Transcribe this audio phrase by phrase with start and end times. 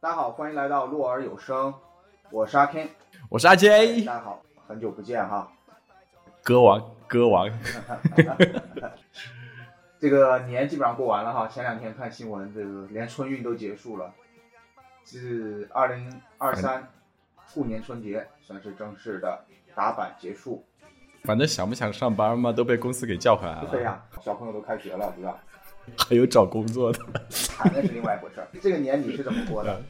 [0.00, 1.74] 大家好，欢迎来到洛尔有声，
[2.30, 2.86] 我是阿 Ken，
[3.28, 5.50] 我是阿 J，大家好，很久不见哈。
[6.44, 7.50] 歌王，歌王，
[9.98, 11.48] 这个年基本上过完了哈。
[11.48, 14.14] 前两天看新闻，这个连春运都结束了，
[15.04, 16.88] 是二零二三
[17.52, 20.64] 兔年春节算是正式的打板结束。
[21.24, 23.68] 反正想不想上班嘛，都被公司给叫回来了。
[23.68, 25.42] 对呀，小朋友都开学了，对吧？
[25.96, 27.00] 还有找工作的，
[27.64, 28.48] 那是另外一回事儿。
[28.60, 29.80] 这个年你是怎么过的？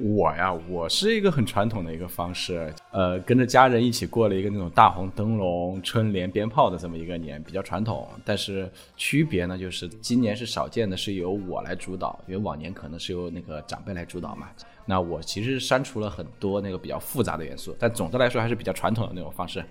[0.00, 8.08] 我呀，我是一个很传统的一个方式，呃，跟着家人一起过了一个那种大红灯笼、春联、鞭炮的这么一个年，比较传统。
[8.24, 14.46] 但是区别呢，就是今年是少见的，是由我来主导，因为往年可能是由那个长辈来主导嘛。
[14.86, 19.64] 那我其实删除了很多那个比较复杂的元素，但总的来说还是比较传统的那种方式。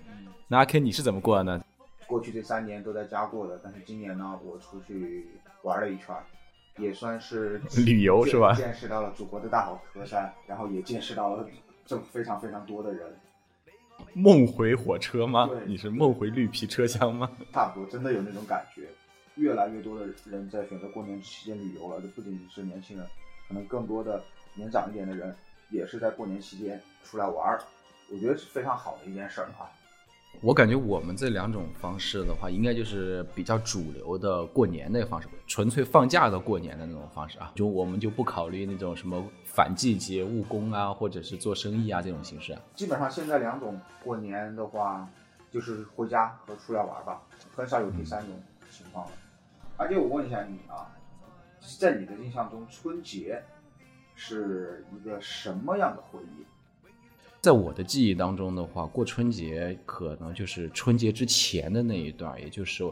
[0.50, 1.62] 那阿 K 你是怎么过的呢？
[2.08, 5.28] 过去这三年都在家过的，但是今年呢，我出去
[5.64, 6.16] 玩了一圈。
[6.80, 8.54] 也算是 旅游是吧？
[8.54, 11.48] 见识到了祖国的大好河山，然后也见识到了
[11.86, 13.16] 这非常非常多的人。
[14.14, 15.48] 梦回火车吗？
[15.48, 17.32] 对，你是梦回绿皮车厢吗？
[17.52, 18.88] 差不多，真的有那种感觉。
[19.34, 23.08] 越来越多的人在选择过年期间旅游了，这不仅仅是年轻人，
[23.48, 25.36] 可能更多的年长一点的人
[25.72, 27.60] 也是在过年期间出来玩儿。
[28.12, 29.66] 我觉得是非常好的一件事儿啊。
[30.42, 37.52] 我感觉我们这两种方式的话，应该就是比较主流的过年的方式，纯粹放假的过年的那种方式啊。
[37.56, 42.62] 就我们就不考虑那种什么反季节务工啊，或者是做生意啊这种形式啊。
[42.76, 45.10] 基本上现在两种过年的话，
[45.52, 47.22] 就是回家和出来玩吧，
[47.56, 48.30] 很少有第三种
[48.70, 49.12] 情况了。
[49.76, 50.86] 而且我问一下你啊，
[51.80, 53.44] 在你的印象中，春节
[54.14, 56.46] 是一个什么样的回忆？
[57.42, 62.84] 在我的记忆当中的话，过春节可能就是春节之前的那一段，也就是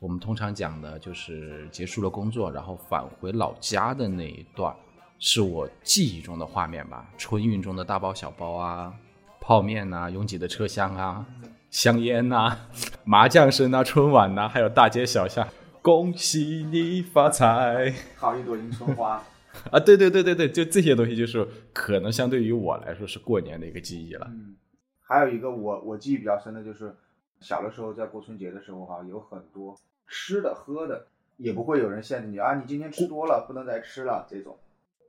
[0.00, 4.74] 我们通常讲的，就是结束了工作，然后返回老家的那一段，
[5.18, 7.08] 是我记忆中的画面吧。
[7.16, 8.92] 春运中的大包小包啊，
[9.40, 11.24] 泡面呐，拥挤的车厢啊，
[11.70, 12.56] 香烟呐，
[13.04, 15.46] 麻将声啊，春晚呐，还有大街小巷，
[15.82, 19.22] 恭喜你发财，好一朵迎春花。
[19.72, 24.26] 啊，对对对对对，就这些东西，就是可能相对于我来说是过年的一个记忆了。
[24.30, 24.56] 嗯，
[25.00, 26.94] 还有一个我我记忆比较深的就是，
[27.40, 29.76] 小的时候在过春节的时候哈，有很多
[30.06, 34.56] 吃的喝的，也不会有人限制你啊，你今天吃多了不能再吃了这种。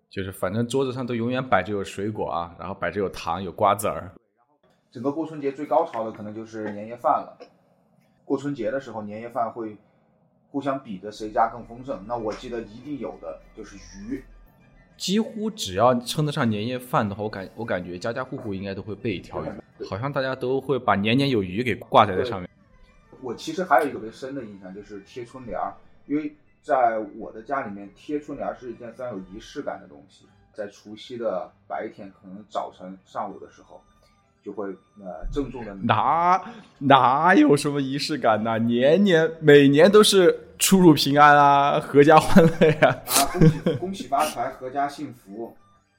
[0.09, 4.11] 就是反正桌子上都永远摆着有水果啊，然后摆着有糖有瓜子儿。
[4.89, 7.37] 整个过春节最高潮的可能就是年夜饭了。
[8.23, 9.75] 过春节的时候，年夜饭会
[10.49, 12.05] 互相比着谁家更丰盛。
[12.07, 14.23] 那我记得一定有的就是鱼。
[14.97, 22.49] 几乎只要称得上年夜饭的话，我感我感觉家家户户应该都会备一条鱼，好像大家都会把年年有余给挂在这上面。
[23.21, 25.73] 我其实还有一个特别深的印象就是贴春联儿，
[26.07, 33.81] 因为在我的家里面贴春联儿是一件非常有仪式感的东西，在除夕的白天，可能早晨上午的时候。
[34.43, 34.67] 就会
[34.99, 36.39] 呃郑重的哪
[36.77, 38.59] 哪有什么仪式感呢？
[38.59, 42.89] 年年每年都是出入平安啊，阖家欢乐呀！
[43.05, 45.55] 啊，恭喜 恭喜发财，阖家幸福。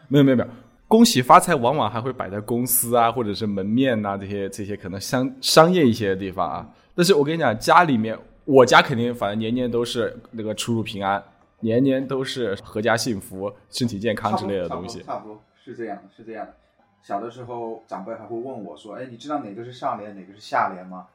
[0.08, 0.48] 没有没有没有，
[0.88, 6.68] 恭喜发财往往还会摆在公司啊，或者是门面呐，这些这些可能商商业一些的地方啊。
[6.94, 11.22] 但是我跟你讲，家里面我家肯定反正年年都是那个出入平安，
[11.60, 15.02] 年年都是阖家幸福、身体健康之类的东西。
[15.02, 16.54] 差不多是这样，是这样的。
[17.02, 21.06] 小的时候，长辈还会问我说：“哎，你知道哪个是上联，哪个是下联吗？”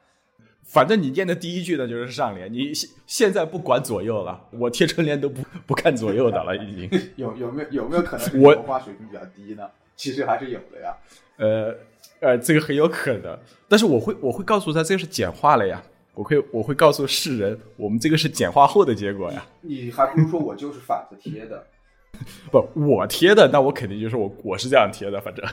[0.64, 2.52] 反正你念的第一句呢就是上联。
[2.52, 7.00] 你现现在不管左右了，我贴春联都不不看左右的了， 已经。
[7.16, 9.68] 有有没有有没有可能我文化水平比较低呢？
[9.96, 10.96] 其实还是有的呀。
[11.36, 11.74] 呃
[12.20, 13.38] 呃，这个很有可能。
[13.68, 15.82] 但是我会我会告诉他，这个是简化了呀。
[16.14, 19.44] 我会我会告诉世人，我们这个是简化后的结果呀。
[19.62, 21.66] 你还不如说我就是反着贴的。
[22.52, 25.44] 不，我贴的，那我肯定就是我，我是这样贴的，反正，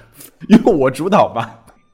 [0.49, 1.49] 因为我主导嘛，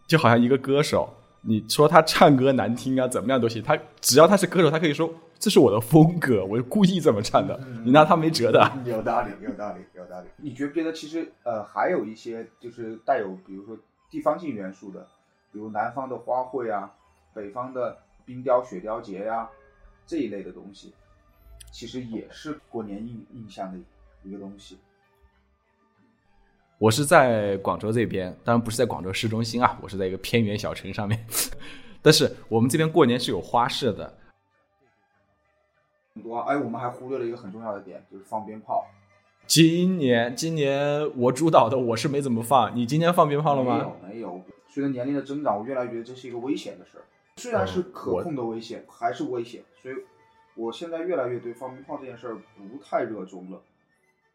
[0.08, 1.08] 就好像一个歌手，
[1.48, 8.60] 你说他唱歌难听啊，怎么样都行，他只要他是歌手，他可以说这是我的风格，我故意这么唱的，你拿他没辙的。
[8.86, 10.28] 有道理，有道理，有道理。
[10.38, 13.78] 你觉不觉得其实呃还有一些就是带有比如说
[14.10, 15.08] 地方性元素的，
[15.52, 16.92] 比如南方的花卉啊，
[17.34, 19.48] 北方的冰雕雪雕节呀
[20.08, 20.94] 这一类的东西，
[21.72, 23.78] 其实也是过年印印象的。
[24.24, 24.76] 一个东西，
[26.78, 31.26] 我是在广州这边，当然不是在广州市中心啊，我是在一个偏远小城上面。
[32.02, 34.14] 但是我们这边过年是有花市的，
[36.14, 36.38] 很多。
[36.40, 38.86] 哎，我们还忽略了一个很重要的点，就是放鞭炮。
[39.48, 42.76] 今年，今年我主导的，我是没怎么放。
[42.76, 43.78] 你今年放鞭炮了吗？
[43.78, 44.42] 没有，没有。
[44.68, 47.04] 随着年龄的增长，我越来越觉得这是一个危险的事儿。
[47.38, 49.64] 虽然是可控的危险，还是危险。
[49.82, 49.96] 所以，
[50.56, 53.62] 我现在越来越对放鞭炮这件事儿不太热衷了。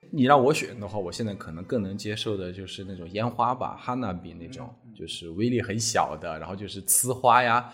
[0.09, 7.71] 你让我选的话，我现在可能更能接受的就是那种烟花吧，哈娜比那种，就是威力很小的，然后就是呲花呀。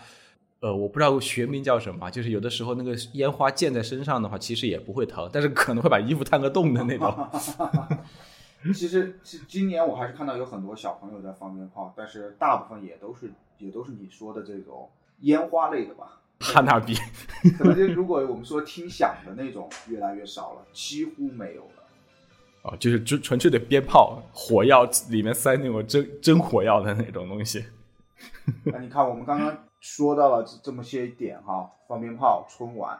[0.59, 7.29] 呃，我不知道学名叫什么，就是有的时候那个烟花溅在身上的话，其实也不会疼，但是可能会把衣服烫个洞的那种。
[8.73, 14.89] 其实，其今年我还是看到有很多小朋友在放鞭炮，但是大部分也都是也都是你说的这种
[15.21, 16.19] 烟花类的吧。
[16.39, 16.95] 哈娜比，
[17.57, 21.61] 可能就如果我们说听响的那种越来越少了，几乎没有
[22.67, 22.73] 了。
[22.73, 27.65] 哦，就是纯纯粹的鞭炮，火药里面塞那种真真火药的那种东西。
[28.63, 32.99] 那你看，我们刚刚说到了这么些点哈，放鞭炮、春晚、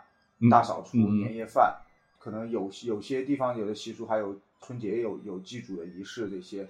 [0.50, 1.76] 大扫除、年夜饭，
[2.18, 6.68] 可能有有些地方有的习俗，还有春节有有祭祖的仪式，这些，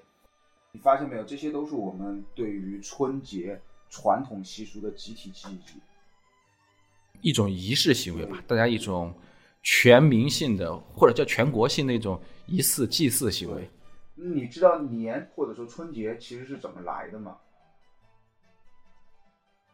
[0.72, 1.24] 你发现没有？
[1.24, 3.60] 这些都是我们对于春节
[3.90, 5.82] 传统习俗的集体记忆。
[7.22, 9.14] 一种仪式行为吧，大家一种
[9.62, 13.70] 全民性的或者叫全国性的一种仪式祭祀行为。
[14.16, 17.38] 你知道年或者说春节其实是怎么来的吗？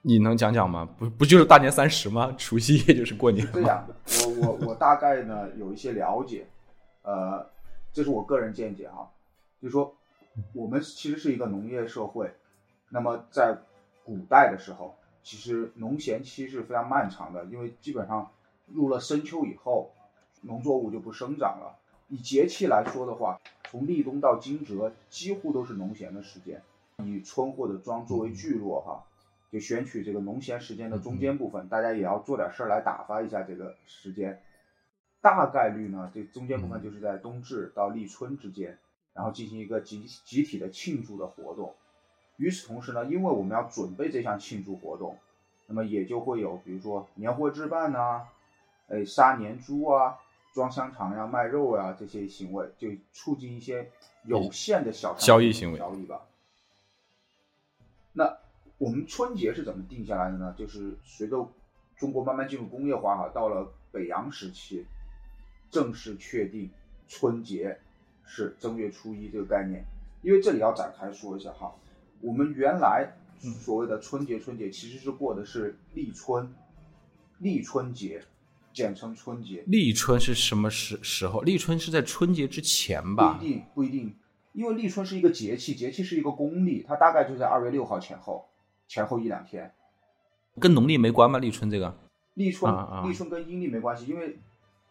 [0.01, 0.85] 你能讲讲吗？
[0.97, 2.33] 不不就是大年三十吗？
[2.37, 3.47] 除夕夜就是过年。
[3.53, 3.95] 这样的，
[4.25, 6.45] 我我我大概呢有一些了解，
[7.03, 7.49] 呃，
[7.93, 9.09] 这是我个人见解哈，
[9.61, 9.95] 就是说
[10.53, 12.33] 我们其实是一个农业社会，
[12.89, 13.57] 那么在
[14.03, 14.95] 古代的时候。
[15.25, 18.29] 其实农闲期是非常漫长的，因为基本上
[18.67, 19.91] 入了深秋以后，
[20.41, 21.79] 农作物就不生长了。
[22.09, 23.39] 以节气来说的话，
[23.69, 26.61] 从立冬到惊蛰几乎都是农闲的时间。
[27.03, 29.03] 以春或者庄作为聚落哈，
[29.51, 34.41] 就选取这个农闲时间的中间部分，大家也要做点事儿来打发一下这个时间。
[35.21, 38.77] 大概率呢，这中间部分就是在冬至到立春之间，
[39.13, 41.73] 然后进行一个集集体的庆祝的活动。
[42.37, 45.17] 与此同时呢，因为我们要准备这项庆祝活动，
[45.65, 48.27] 那么也就会有，比如说年货置办呐，
[48.87, 50.17] 哎，杀年猪啊，
[50.53, 53.89] 装香肠呀，卖肉呀这些行为，就促进一些
[54.25, 56.21] 有限的小交易行为交易吧。
[58.13, 58.37] 那
[58.77, 60.53] 我们春节是怎么定下来的呢？
[60.57, 61.51] 就是随着
[61.95, 64.85] 中国慢慢进入工业化哈，到了北洋时期，
[65.71, 66.69] 正式确定
[67.07, 67.79] 春节
[68.25, 69.85] 是正月初一这个概念。
[70.21, 71.73] 因为这里要展开说一下哈。
[72.21, 73.11] 我们原来
[73.59, 76.53] 所谓的春节，春节其实是过的是立春，
[77.39, 78.23] 立春节，
[78.73, 79.63] 简称春节。
[79.67, 81.41] 立春是什么时时候？
[81.41, 83.33] 立春是在春节之前吧？
[83.33, 84.15] 不一定，不一定，
[84.53, 88.45] 因为立春是一个节气，节气是一个公历，它大概就在二月六号前后，
[88.87, 89.71] 前后一两天。
[90.59, 91.39] 跟农历没关吗？
[91.39, 91.95] 立春这个？
[92.33, 92.73] 立春，
[93.07, 94.37] 立春跟阴历没关系，因为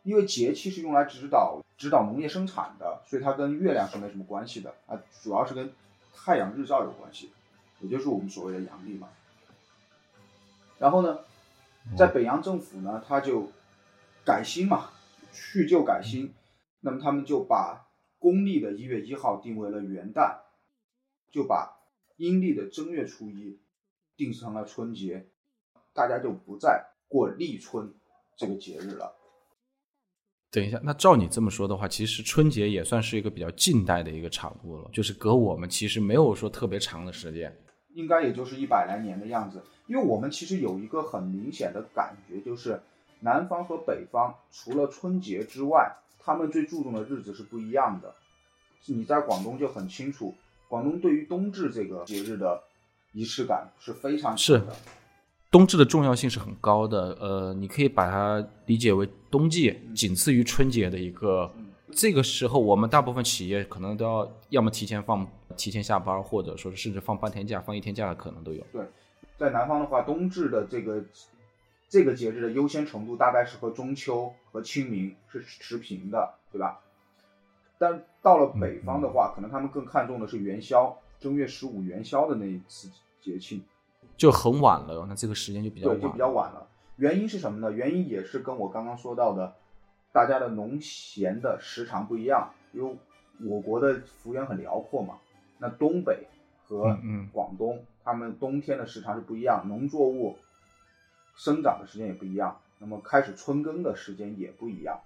[0.04, 5.70] 因为节气是用来指导指导农业生产的，所以它跟月亮是没什么关系的啊，主要是跟。
[6.14, 7.32] 太阳日照有关系，
[7.80, 9.08] 也就是我们所谓的阳历嘛。
[10.78, 11.20] 然后呢，
[11.96, 13.50] 在北洋政府呢，他就
[14.24, 14.90] 改新嘛，
[15.32, 16.32] 去旧改新，
[16.80, 17.88] 那么他们就把
[18.18, 20.38] 公历的一月一号定为了元旦，
[21.30, 21.78] 就把
[22.16, 23.60] 阴历的正月初一
[24.16, 25.28] 定成了春节，
[25.92, 27.92] 大家就不再过立春
[28.36, 29.16] 这个节日了。
[30.50, 37.56] 等一下，那照你这么说的话，其实春节也算是一个比较近代的一个产物了，就是隔我们其实没有说特别长的时间，
[37.94, 39.64] 应该也就是一百来年的样子。
[39.86, 42.80] 因为我们其实有一个很明显的感觉，就是
[43.22, 48.14] 南方和北方除了春节之外，他们最注重的日子是不一样的。
[48.86, 50.34] 你在广东就很清楚，
[50.68, 52.60] 广东对于冬至这个节日的
[53.12, 54.74] 仪式感是非常强的。
[55.50, 61.50] 冬至的重要性是很高的，呃，你可以把它理解为冬季仅次于春节的一个。
[61.94, 68.66] 这个时候，我们大部分企业可能都要要么提前放、提前下班，或者说是甚至放半天假、放一天假的可能都有。
[68.72, 68.82] 对，
[69.36, 71.04] 在南方的话，冬至的这个
[71.92, 76.80] 这个节日的优先程度大概是和中秋和清明是持平的，对吧？
[77.76, 82.88] 但到了北方的话，可能他们更看重的是元宵，正月十五元宵的那一次
[83.20, 83.62] 节庆。
[84.16, 86.66] 就很晚了，那这个时间就比较晚，就比较晚了。
[86.96, 87.70] 原因是什么呢？
[87.70, 89.54] 原因也是跟我刚刚说到的，
[90.12, 92.54] 大家的农闲的时长不一样。
[92.72, 92.96] 因为
[93.44, 95.18] 我国的幅员很辽阔嘛，
[95.58, 96.26] 那东北
[96.66, 96.98] 和
[97.34, 100.38] 广东，他们冬天的时长是不一样，农作物
[101.36, 105.00] 生长的时间也不一样，那么开始春耕的时间也不一样。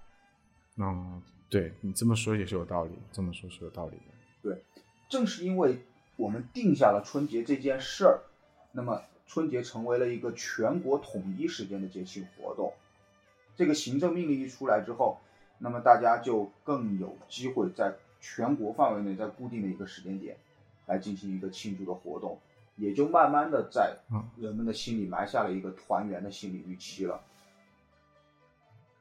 [0.77, 4.03] 嗯，对你这么说也是有道理，这么说是有道理的。
[4.41, 4.63] 对，
[5.09, 5.79] 正是因为
[6.15, 8.21] 我们定下了春节这件事儿。
[8.71, 12.73] 那么春节成为了一个全国统一时间的节庆活动，
[13.55, 15.19] 这个行政命令一出来之后，
[15.57, 20.37] 那么大家就更有机会在全国范围内，在固定的一个时间点
[20.85, 22.39] 来进行一个庆祝的活动，
[22.77, 23.95] 也就慢慢的在
[24.37, 27.19] 人们的心里埋下了一个团圆的心理预期了。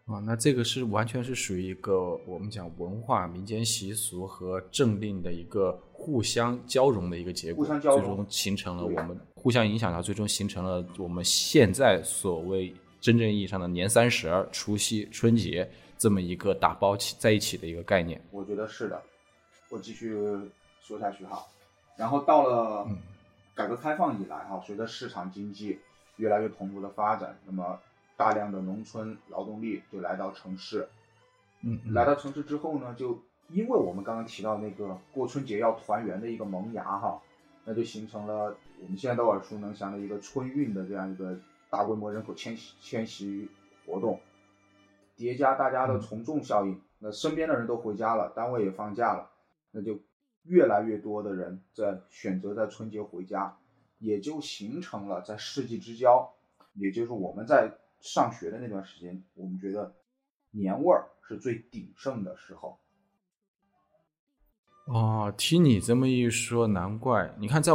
[0.06, 15.68] 啊，那这个是完全是属于一个我们讲文化、民间习俗和政令的一个互相交融的一个结果，互相交融最终形成了我们互相影响，它最终形成了我们现在所谓真正意义上的年三十儿、除夕、春节
[15.98, 18.20] 这么一个打包起在一起的一个概念。
[18.30, 19.02] 我觉得是的。
[19.70, 20.14] 我继续
[20.80, 21.44] 说下去哈，
[21.96, 22.88] 然后到了
[23.56, 25.80] 改革开放以来哈，随着市场经济
[26.16, 27.80] 越来越蓬勃的发展，那么
[28.14, 30.86] 大量的农村劳动力就来到城市，
[31.62, 37.20] 嗯，来到城市之后呢，就因为我们刚刚提到那个过春节要团圆的一个萌芽哈，
[37.64, 41.38] 那就形成了我们现在都耳熟能详的一个春运的这样一个
[41.70, 43.48] 大规模人口迁徙迁徙
[43.86, 44.20] 活动，
[45.16, 49.30] 叠加大家的从众效应，那身边的人都回家了，单位也放假了。
[49.70, 49.98] 那就
[50.46, 53.56] 越来越多的人在选择在春节回家，
[53.98, 56.32] 也就形成了在世纪之交，
[56.74, 59.94] 也就是我们在上学的那段时间，我们觉得
[60.50, 62.78] 年味儿是最鼎盛的时候。
[64.86, 67.72] 哦，听你这么一说，难怪你看，在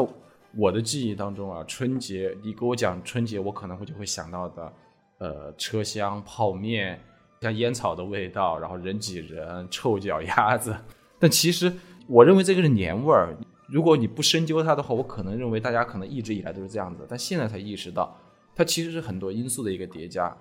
[0.55, 4.73] 我的记忆当中啊，春节你给我讲春节，我可能会就会想到的，
[5.17, 7.01] 呃，车厢泡面，
[7.41, 10.73] 像烟草的味道，然后人挤人，臭脚丫子。
[11.19, 11.71] 但其实，
[12.11, 13.37] 我认为这个是年味儿。
[13.67, 18.13] 如果你不深究它的话，我可能认为大家可能一直以来都是这样子，但现在才意识到，
[18.53, 20.35] 它其实是很多因素的一个叠加。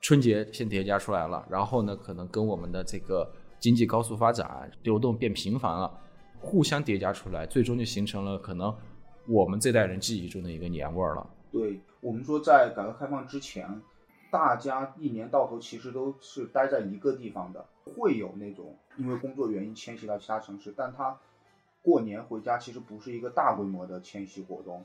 [0.00, 5.88] 春节先叠加出来了，然后呢，可能跟我们的这个经济高速发展、流动变频繁了。
[6.40, 8.76] 互相叠加出来，最终就形成了可能
[9.28, 11.24] 我们这代人记忆中的一个年味儿了。
[11.52, 13.80] 对我们说，在改革开放之前，
[14.28, 21.18] 大家一年到头其实都是待在一个地方的，会有那种因为工作原因迁徙到其他城市，但他
[21.82, 24.84] 过年回家其实不是一个大规模的迁徙活动。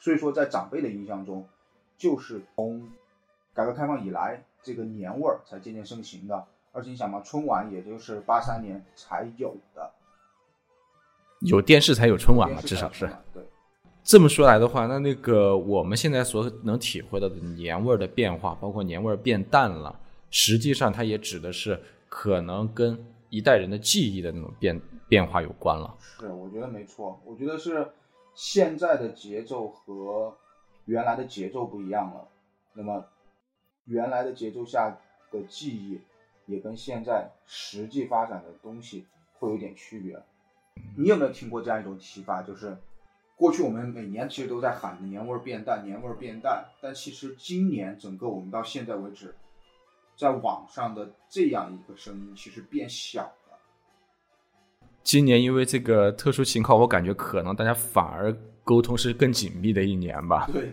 [0.00, 1.46] 所以说，在长辈的印象中，
[1.96, 2.90] 就是从
[3.54, 6.46] 改革开放以来，这个年味儿才渐渐盛行的。
[6.72, 9.90] 而且你想嘛，春晚也就是八三年才有的。
[11.40, 13.08] 有电视才有春晚嘛，至少是。
[13.32, 13.42] 对，
[14.02, 19.98] 这么说来的话，那那个我们现在所能体会到的年味儿的变化，包括年味儿变淡了，
[20.30, 21.80] 实际上它也指的是
[22.14, 25.96] 可能跟一代人的记忆的那种变变化有关了。
[25.98, 27.20] 是，我觉得没错。
[27.24, 27.88] 我觉得是
[28.36, 30.32] 现在的节奏和
[30.84, 32.28] 原来的节奏不一样了。
[32.72, 33.04] 那么
[33.86, 34.96] 原来的节奏下
[35.32, 36.00] 的记忆，
[36.46, 39.06] 也跟现在实际发展的东西
[39.40, 40.22] 会有点区别。
[40.96, 42.42] 你有没有听过这样一种提法？
[42.42, 42.78] 就是
[43.34, 46.64] 过去我们每年其实都在喊年味儿变淡，年味儿变淡。
[46.80, 49.34] 但其实今年整个我们到现在为止，
[50.16, 53.58] 在网上的这样一个声音其实变小了。
[55.02, 60.48] 今年因为这个特殊情况，我感觉可能大家反而沟通是更紧密的一年吧。
[60.52, 60.72] 对，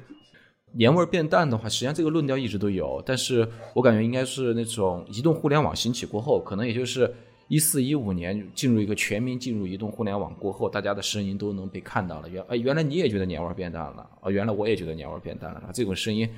[0.71, 7.13] 年味儿变淡的话，实际上这个论调一直都有，但是我感觉应该是那种移动互联网兴起过后，可能也就是。
[7.47, 12.29] 一四一五年进入一个全民进入移动互联网过后，大家的声音都能被看到了。
[12.29, 14.31] 原哎，原来你也觉得年味变淡了啊！
[14.31, 15.69] 原来我也觉得年味变淡了。
[15.73, 16.29] 这种声音，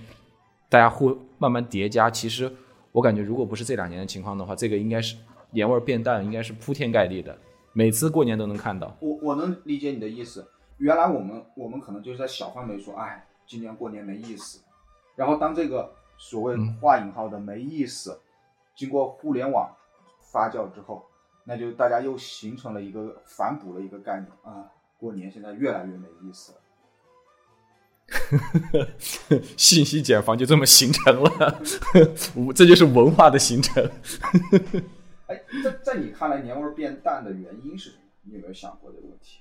[0.69, 2.09] 大家互慢慢叠加。
[2.09, 2.51] 其实
[2.93, 5.17] 我感觉，如果不是这两年的情况的话，这个应该是
[5.51, 7.37] 年味变淡，应该是铺天盖地的，
[7.73, 8.95] 每次过年都能看到。
[9.01, 10.47] 我我能理解你的意思。
[10.77, 14.63] 原来我们我们可能就是在小范围说，哎，今年过年没意思。
[15.17, 18.17] 然后当这个所谓画引号的没意思，
[18.73, 19.69] 经过互联网。
[20.31, 21.05] 发酵之后，
[21.43, 24.65] 那就大家又形成了一个反哺的一个概念啊，
[24.97, 26.57] 过年现在越来越没意思了。
[29.57, 31.61] 信息茧房就这么形成了，
[32.55, 33.83] 这就是文化的形成。
[35.27, 38.03] 哎，在在你看来，年味变淡的原因是什么？
[38.23, 39.39] 你有没有想过这个问题？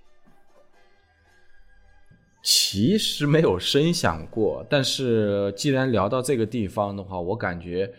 [2.42, 7.92] 其实没有深想过，但是既然聊到这个地方的话，我感觉。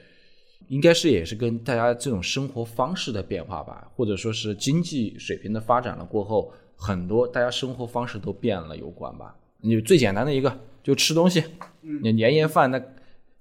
[0.70, 9.36] 应该是也是跟大家这种生活方式的变化吧，或者说是经济水平的发展了过后，很多大家生活方式都变了有关吧。
[9.64, 11.44] 你最简单的一个就吃东西，
[11.82, 12.82] 你年夜饭那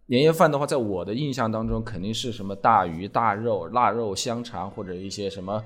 [0.06, 5.62] 年夜饭的话，在我的印象当中肯定是什么大鱼大肉、腊肉、香肠或者一些什么，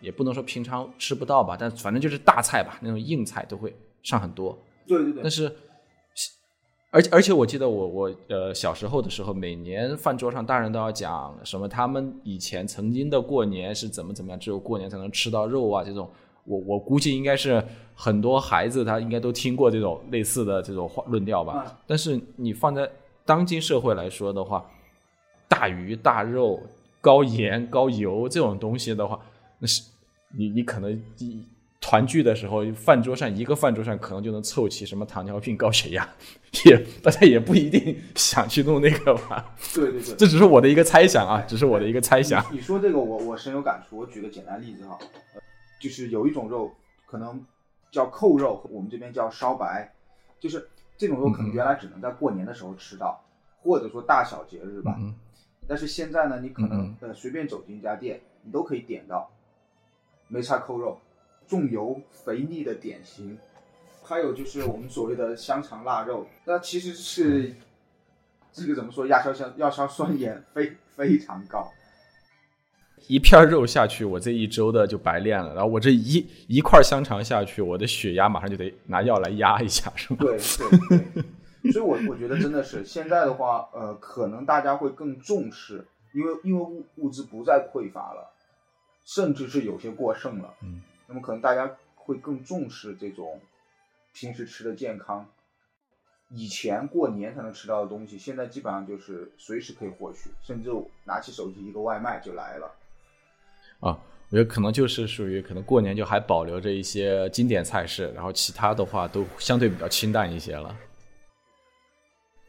[0.00, 4.58] 也不能说平常吃不到吧，但反正就是大菜吧，那种硬菜都会上很多。
[4.86, 5.22] 对对对。
[5.22, 5.50] 但是。
[6.92, 16.10] 而且而且，我记得我我呃小时候的时候，每年饭桌上大人都要讲什么，他们以前曾经的过年是怎么怎么样，只有过年才能吃到肉啊这种。
[16.44, 17.62] 我我估计应该是
[17.94, 21.80] 很多孩子他应该都听过这种类似的这种话论调吧。
[21.86, 22.90] 但是你放在
[23.24, 24.64] 当今社会来说的话，
[25.48, 26.60] 大鱼大肉、
[27.00, 29.20] 高盐高油这种东西的话，
[29.58, 29.82] 那是
[30.36, 31.02] 你你可能
[31.80, 36.08] 团聚的时候，饭桌上一个饭桌上可能就能凑齐什么糖尿病、高血压，
[36.66, 39.54] 也大家也不一定 想去弄那个吧。
[39.74, 42.44] 对对对， 这只是我的一个猜想啊，只是我的一个猜想。
[42.50, 43.96] 你你说这个我我深有感触。
[43.96, 44.98] 我举个简单例子哈，
[45.34, 45.40] 呃
[45.80, 46.70] 就是有一种肉
[47.06, 47.44] 可能
[47.90, 49.92] 叫扣肉，我们这边叫烧白，
[50.38, 53.20] 就是这种肉可能原来只能在过年的时候吃到，
[53.62, 54.94] 或者说大小节日吧。
[55.00, 55.12] 嗯
[55.68, 59.30] 但是现在呢，你可能嗯呃随便走进一家店，你都可以点到
[60.26, 60.98] 梅菜扣肉，
[61.46, 63.38] 重油肥腻的典型。
[64.02, 67.54] 还有就是我们所谓的香肠腊肉，那其实是
[68.52, 71.70] 这个怎么说，亚硝酸亚硝酸盐非非常高。
[73.06, 75.54] 一片肉下去，我这一周的就白练了。
[75.54, 80.18] 然后我这一一块香肠下去，我的血压马上就得拿药来压一下，是吗？
[80.20, 80.98] 对对
[81.62, 88.32] 对，所以我我觉得真的是现在的话，呃，可能大家会更重视，因为因为物物资不再匮乏了，
[89.04, 90.54] 甚至是有些过剩了。
[90.62, 93.40] 嗯，那么可能大家会更重视这种
[94.14, 95.26] 平时吃的健康。
[96.32, 100.70] 以前过年才能吃到的东西，现在基本上就是随时可以获取，甚至
[101.04, 102.70] 拿起手机一个外卖就来了。
[103.80, 103.98] 啊，
[104.30, 110.76] 我觉得可能就是属于可能过年就还保留着一些经典菜式，然后其他的话都相对比较清淡一些了。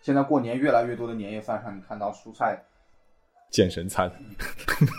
[0.01, 2.61] 现在过年越来越多的年夜饭上，你看到蔬菜
[3.51, 4.11] 健身餐，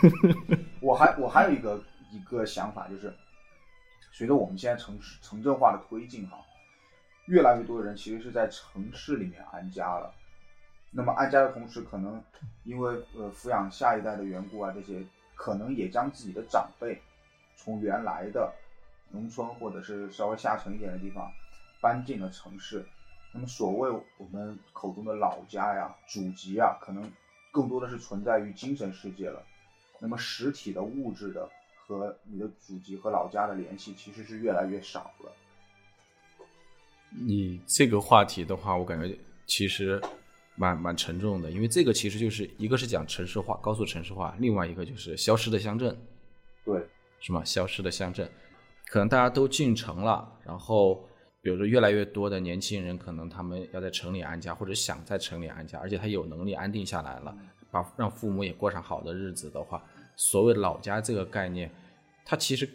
[0.81, 3.13] 我还我还有一个一个想法，就是
[4.11, 6.37] 随着我们现在城市城镇化的推进哈，
[7.27, 10.11] 越来越多的人其实是在城市里面安家了。
[10.89, 12.23] 那么安家的同时，可能
[12.63, 15.03] 因为呃抚养下一代的缘故啊，这些
[15.35, 17.01] 可能也将自己的长辈
[17.55, 18.53] 从原来的
[19.09, 21.31] 农村或者是稍微下沉一点的地方
[21.81, 22.85] 搬进了城市。
[23.31, 27.11] 那么所谓我们口中的老家呀、祖籍啊，可能
[27.51, 29.43] 更多的是存在于精神世界了。
[29.99, 35.31] 那么实体的物质的和你的祖籍和老家的联系，其实是越来越少了。
[37.09, 40.01] 你这个话题的话，我感觉其实
[40.55, 45.97] 蛮蛮沉重的，因为这个其实就是一个是讲城市化、高速城市化，另外一个就是消失的乡镇，
[46.63, 46.79] 对，
[47.19, 47.43] 是吗？
[47.43, 48.29] 消失的乡镇，
[48.87, 51.03] 可能大家都进城了，然后
[51.41, 57.35] 比如说越来越多的年轻人，可能他们要在城里安家，或者想在城里安家，而且他有能力安定下来了，
[57.71, 59.83] 把让父母也过上好的日子的话，
[60.15, 61.71] 所谓老家这个概念，
[62.23, 62.69] 它其实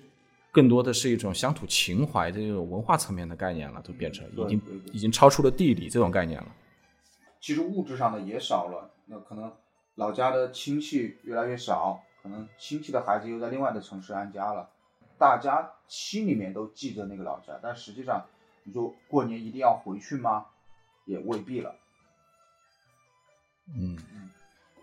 [0.50, 4.62] 更多的是一种乡土情怀的这种文化层面的概念了，都变成已经
[4.94, 6.48] 已经超出了地理这种概念了。
[7.40, 9.52] 其实物质上的也少了，那可能
[9.94, 14.68] 老家的亲戚越来越少，可能亲戚的孩子又在另外的城市安家了，
[15.18, 18.26] 大家心里面都记着那个老家，但实际上，
[18.64, 20.46] 你说过年一定要回去吗？
[21.06, 21.74] 也未必了。
[23.74, 24.30] 嗯嗯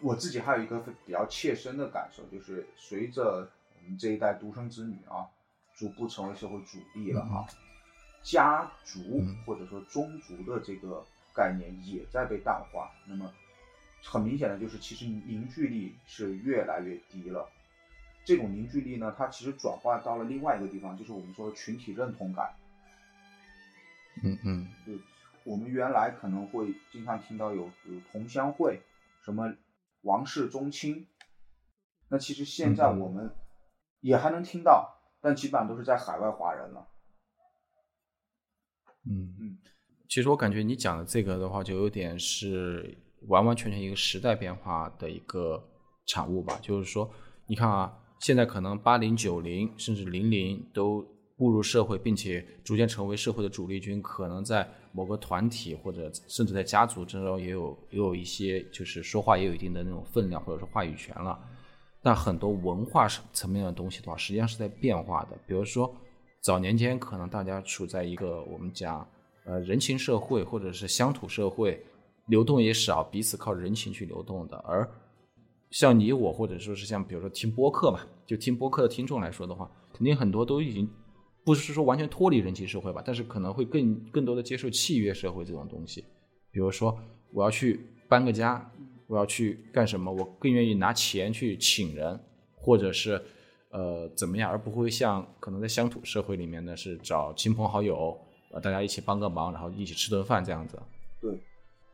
[0.02, 5.28] 我自己还有一个比较切身的感受，就是随着我们这一代独生子女啊，
[5.76, 7.46] 逐步成为社会主力了啊，
[8.24, 12.91] 家族嗯或者说宗族的这个概念也在被淡化。
[13.06, 13.32] 那么
[14.04, 17.50] 很明显的就是，其实凝聚力是越来越低了。
[18.24, 22.56] 这种凝聚力呢，它其实转化到了另外一个地方，就是我们说的群体认同感。
[24.24, 24.93] 嗯嗯就
[25.43, 28.82] 我们原来可能会经常听到有有同乡会，
[29.24, 29.54] 什么
[30.02, 31.08] 王室宗亲，
[32.10, 33.30] 那其实现在我们
[34.00, 36.88] 也还能听到，但基本上都是在海外华人了。
[39.08, 39.44] 嗯嗯，
[40.08, 42.96] 其实我感觉你讲的这个的话，就有点是
[43.28, 45.63] 完完全全一个时代变化的一个
[46.06, 46.58] 产物吧。
[46.62, 47.10] 就是说，
[47.48, 51.06] 你看啊，现在可能八零、九零甚至零零都
[51.38, 61.38] 步入社会，并且逐渐成为社会的主力军，可能在某个团体或者甚至在家族之中也有也有一些就是说话也有一定的那种分量或者说话语权了。
[62.02, 65.38] 但很多文化层面的东西的话，实际上是在变化的。
[65.48, 65.94] 比如说，
[66.41, 69.06] 早年间可能大家处在一个我们讲
[69.45, 71.84] 呃人情社会或者是乡土社会，
[72.27, 74.58] 流动也少，彼此靠人情去流动的。
[74.58, 74.89] 而
[75.71, 80.89] 像你我或者说是像比如说听播客嘛，就听播客的听众来说的话，肯定很多都已经
[81.43, 86.03] 不是说完全脱离人情社会吧，但是可能会更更多的接受契约社会这种东西。
[86.51, 86.97] 比如说
[87.31, 88.71] 我要去搬个家，
[89.08, 92.19] 我要去干什么，我更愿意拿钱去请人，
[92.55, 93.21] 或者是
[93.69, 98.17] 呃怎么样，而不会像可能在乡土社会里面呢是找亲朋好友，
[98.56, 100.82] 呃大家一起帮个忙，然后一起吃顿饭这样子。
[101.20, 101.41] 对，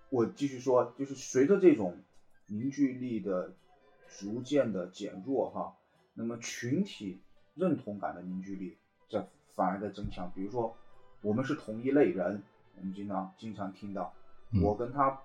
[0.09, 1.97] 我继续说，就是随着这种
[2.45, 3.51] 凝聚力的
[4.19, 5.75] 逐渐的减弱哈，
[6.13, 7.19] 那么群体
[7.55, 8.77] 认同感的凝聚力
[9.09, 10.31] 在反而在增强。
[10.35, 10.77] 比如说，
[11.21, 12.43] 我们是同一类人，
[12.77, 14.13] 我们经常经常听到，
[14.51, 15.19] 嗯我跟他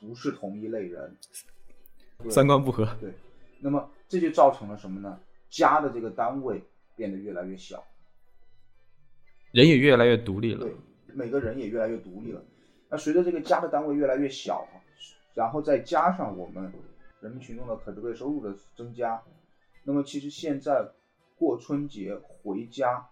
[0.00, 1.16] 不是同一类人，
[2.18, 2.84] 对三观不合。
[3.00, 3.14] 对，
[3.60, 5.20] 那么这就造成了什么呢？
[5.48, 6.64] 家的这个单位
[6.96, 7.84] 变得越来越小。
[9.52, 10.66] 人也越来越独立了。
[10.66, 10.74] 对，
[11.14, 12.42] 每个人也越来越独立了。
[12.88, 14.66] 那随着这个家的单位越来越小，
[15.34, 16.72] 然后再加上我们
[17.20, 19.22] 人民群众的可支配收入的增加，
[19.84, 20.88] 那么其实现在
[21.38, 23.06] 过春节回家，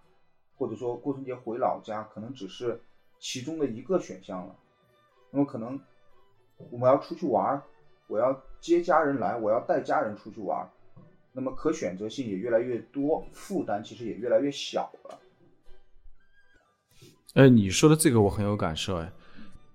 [0.56, 2.80] 或者说过春节回老家，可能只是
[3.18, 4.56] 其中的一个选项了。
[5.30, 5.80] 那么可能
[6.70, 7.62] 我们要出去玩，
[8.06, 10.68] 我要接家人来，我要带家人出去玩，
[11.32, 15.18] 那么可选择性也越来越多，负担其实也越来越小了。
[17.34, 19.12] 哎，你说的这个我很有感受哎。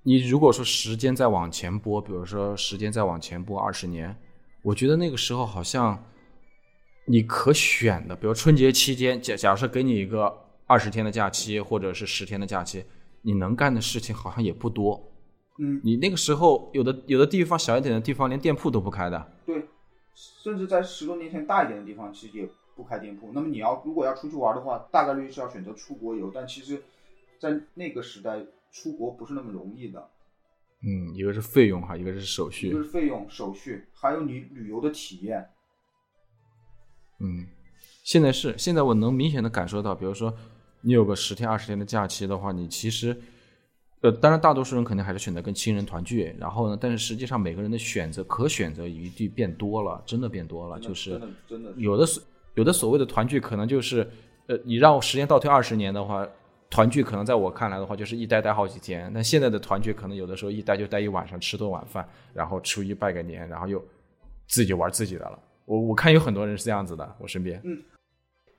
[0.03, 4.13] 你如果说时间再往前拨，比如说时间再往前拨二十年，
[4.61, 6.03] 我觉得那个时候好像
[7.05, 10.31] 你可选的，比如春节期间，假假设给你一个
[10.67, 12.83] 二十天的假期或者是十天的假期，
[13.21, 15.01] 你能干的事情好像也不多。
[15.57, 19.31] 嗯，你那个时候有的有的地方小一点的地方连店铺都不开的。
[19.45, 19.65] 对，
[20.13, 23.31] 甚至在十多年前大一点的地方，其实也不开店铺。
[23.33, 26.83] 那么你要如果要出去玩的话，大概率是要选择出国游，但其实。
[27.39, 28.39] 在那个时代，
[28.71, 30.09] 出国不是那么容易的。
[30.81, 32.67] 嗯，一个是费用哈，一个是手续。
[32.67, 35.43] 一个是费用、手续，还有你旅游的体验。
[37.19, 37.47] 嗯，
[38.03, 40.31] 现在是现在我能明显的感受到，比如说
[40.81, 43.19] 你有个十天、二十天的假期的话，你其实，
[44.01, 46.35] 呃，当然大多数人肯定还是选择跟亲人团聚。
[46.37, 50.79] 然后呢，但是实际上每个人的选择可选择余地变多了，真的变多了。
[50.79, 52.21] 就是真的有的所
[52.55, 54.07] 有的所谓的团聚，可能就是
[54.45, 56.27] 呃，你让我时间倒退二十年的话。
[56.75, 59.09] 团聚可能在我看来的话，就是一待待好几天。
[59.13, 63.81] 但现在的团聚可能有的时候一待就待一晚上，吃顿晚饭，然后初一拜个年，然后又
[64.49, 65.39] 自己玩自己的了。
[65.63, 67.61] 我我看有很多人是这样子的，我身边。
[67.63, 67.81] 嗯，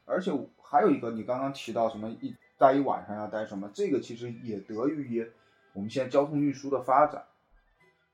[0.07, 5.31] 而且还有一个，你刚刚提到什么一待一晚上要待什么，这个其实也得益于
[5.75, 7.23] 我们现在交通运输的发展。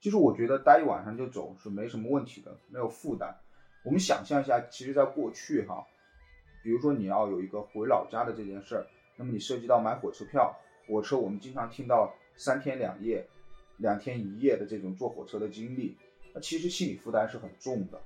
[0.00, 3.32] 就是我觉得待一晚上就走是没什么问题的，没有负担。
[3.84, 5.86] 我们想象一下，其实在过去哈，
[6.64, 8.84] 比如说你要有一个回老家的这件事儿。
[9.16, 10.54] 那么你涉及到买火车票，
[10.86, 13.26] 火车我们经常听到三天两夜、
[13.76, 15.96] 两天一夜的这种坐火车的经历，
[16.34, 18.00] 那其实心理负担是很重的。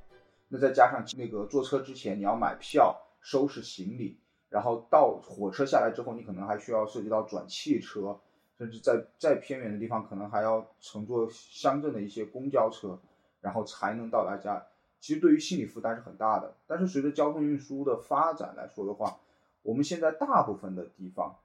[0.49, 8.19] 那再加上那个坐车之前你要买票、收拾行李，然后到火车下来之后，你可能还需要涉及到转汽车，
[8.57, 12.99] 甚至在再偏远的地方可能还要乘坐乡镇的一些公交车，
[13.41, 14.65] 然后才能到达家。
[15.01, 16.57] 其实对于心理负担是很大的。
[16.67, 19.19] 但是随着交通运输的发展来说的话，
[19.67, 21.37] 我们现在大部分的地方，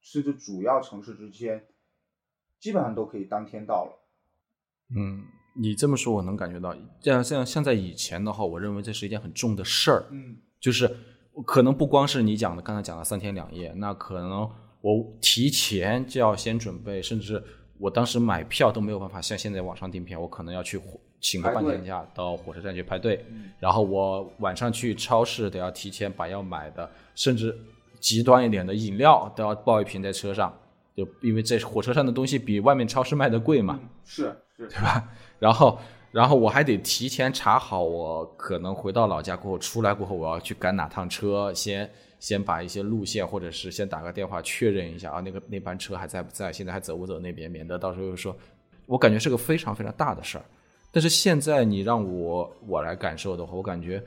[0.00, 1.66] 甚至主要城市之间，
[2.58, 3.92] 基本上都可以当天到了。
[4.96, 10.06] 嗯，你这么说，我能感觉到，这样像像在以前的话，我认为这是一件很重的事儿。
[10.10, 10.96] 嗯，就是
[11.44, 17.42] 可能不光是你讲的，刚才讲的三天两夜，那可能我提前就要先准备，甚至
[17.78, 20.80] 我当时买票都没有办法像现在网上订票，我可能要去
[21.20, 23.24] 请个半天假到火车站去排队，
[23.58, 26.88] 然后我晚上去超市得要提前把要买的。
[27.14, 27.58] 甚至
[27.98, 30.54] 极端一点的饮料都要抱一瓶在车上，
[30.94, 34.24] 就因为这火车上的东西比外面超市卖的贵嘛，是
[34.56, 35.08] 是，对吧？
[35.38, 35.78] 然后，
[36.12, 46.52] 然后我还得提前查好，我可能回到老家过后出来过后，我要去赶哪趟车，先先把一些路线或者是先打个电话确认一下啊，那个那班车还在不在？
[46.52, 47.50] 现在还走不走那边？
[47.50, 48.36] 免得到时候又说，
[48.86, 50.44] 我感觉是个非常非常大的事儿。
[50.92, 54.02] 但是现在你让我我来感受的话，我感觉。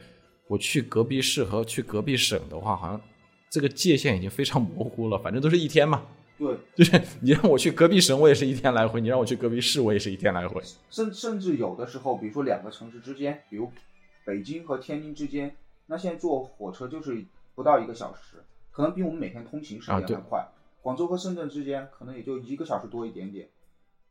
[0.48, 3.00] 我去隔壁市和去隔壁省的话，好像
[3.52, 5.16] 这个界限已经非常模糊了。
[5.20, 6.04] 反正都是一天嘛。
[6.40, 10.60] 对，就是你让我去隔壁省，我也是一天来回；你让我去隔壁市，我也是一天来回。
[10.90, 13.72] 甚甚至有的时候，比如说两个城市之间，比如
[14.26, 17.24] 北京和天津之间，那现在坐火车就是
[17.60, 18.42] 不到一个小时，
[18.72, 20.48] 可能比我们每天通勤时间还快。
[20.82, 23.50] 广州和深圳之间可能也就一个小时多一点点，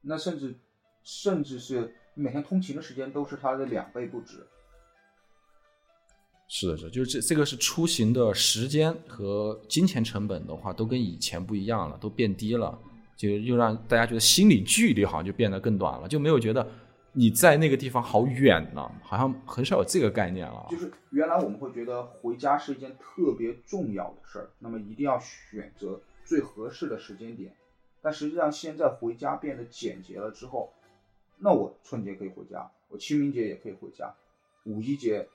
[0.02, 0.54] 那甚至
[1.02, 4.46] 甚至是每天通勤的时间都是它的两倍不止。
[6.46, 12.78] 是的，是，就是这这个是出行的时间和金钱成本的话，都跟以前不一样了，都变低了，
[13.16, 16.68] 就又让大家觉得心理距离好像就变得更短了，就没有觉得
[17.18, 20.68] 你在那个地方好远呢，好像很少有这个概念了。
[20.70, 27.52] 就是原来我们会觉得回家是一件特别重要的事儿，那么一定要选择最合适的时间点，
[28.00, 30.72] 但实际上现在回家变得简洁了之后，
[31.38, 34.14] 那我春节可以回家，我清明节也可以回家，
[34.64, 35.28] 五一节。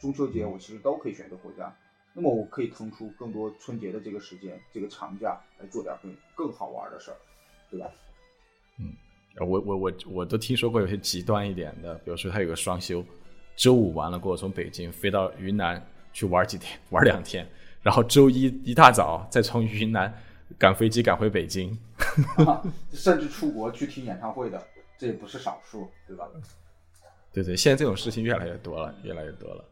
[0.00, 1.72] 中秋节我其实都可以选择回家，
[2.14, 7.16] 那么我可以腾出更多春节的这个时间，这个长假来做点更更好玩的事儿，
[7.68, 7.90] 对吧？
[8.78, 8.94] 嗯，
[9.40, 13.04] 我我我我都听说过有些极端一点的，比如说他有个双休，
[13.56, 17.46] 周五完了过后从北京飞到云南去玩几天，玩两天，
[17.82, 20.12] 然后周一一大早再从云南
[20.58, 21.78] 赶飞机赶回北京，
[22.92, 26.28] 甚至出国去听演唱会的，这也不是少数，对吧？
[27.32, 29.64] 对对，现在这种事情越来越多了，越来越多了。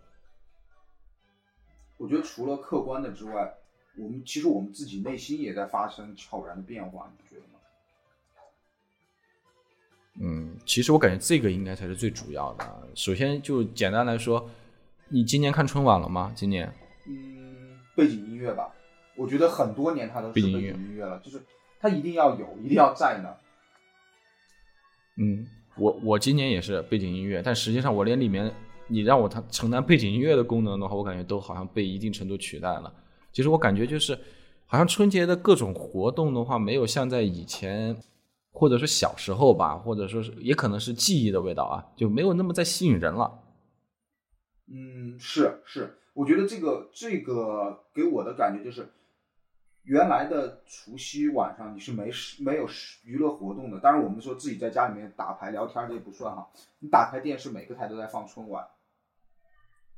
[1.96, 3.54] 我觉得除了客观的之外，
[3.96, 7.55] 我们其实我们自己内心也在发生悄然的变化，你不觉得吗？
[10.20, 12.64] 嗯，其实我感觉这个应该才是最主要的。
[12.94, 14.48] 首先就简单来说，
[15.08, 16.32] 你今年看春晚了吗？
[16.34, 16.72] 今年？
[17.06, 18.68] 嗯，背景音乐吧，
[19.16, 21.40] 我觉得很多年它都是背景音乐了，就是
[21.78, 23.36] 它一定要有，一定要在那儿。
[25.18, 28.50] 嗯，我我今年也是背景音乐，但实际上我连里面
[28.86, 32.92] 你让我它承担背景音乐的功能的话，我感觉都好像被一定程度取代了。
[33.32, 34.18] 其实我感觉就是，
[34.64, 37.94] 好像春节的各种活动的话，没有像在以前，
[38.58, 43.42] 或者说小时候吧，或者说是也可能是记忆的味道啊，就没有那么再吸引人了。
[44.66, 48.88] 嗯，是是，我觉得这个这个给我的感觉就是，
[49.82, 52.66] 原来的除夕晚上你是没没有
[53.04, 58.66] 娱乐活动的，当然我们说自己在家里面打牌聊天这也不算哈，你打开电视每个台都在放春晚，